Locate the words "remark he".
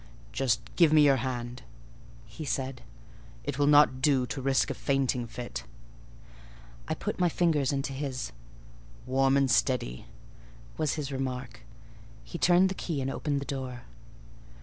11.11-12.39